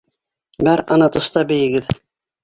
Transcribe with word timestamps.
Бар, 0.67 0.81
ана 0.95 1.09
тышта 1.17 1.43
бейегеҙ! 1.51 1.91